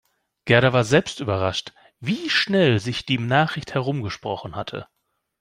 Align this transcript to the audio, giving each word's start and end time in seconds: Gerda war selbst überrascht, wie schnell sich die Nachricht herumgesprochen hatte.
Gerda 0.45 0.73
war 0.73 0.83
selbst 0.83 1.19
überrascht, 1.19 1.73
wie 1.99 2.31
schnell 2.31 2.79
sich 2.79 3.05
die 3.05 3.19
Nachricht 3.19 3.75
herumgesprochen 3.75 4.55
hatte. 4.55 4.87